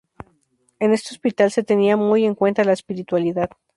[0.79, 3.51] En este hospital se tenía muy en cuenta la espiritualidad.